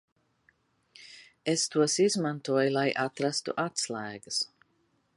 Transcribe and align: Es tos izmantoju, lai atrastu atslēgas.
Es 1.53 1.65
tos 1.75 1.99
izmantoju, 2.05 2.73
lai 2.79 2.89
atrastu 3.07 3.57
atslēgas. 3.69 4.45